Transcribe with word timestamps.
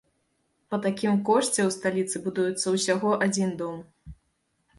Па 0.73 0.77
такім 0.85 1.19
кошце 1.27 1.61
ў 1.65 1.69
сталіцы 1.75 2.15
будуецца 2.25 2.75
ўсяго 2.77 3.11
адзін 3.27 3.53
дом. 3.61 3.79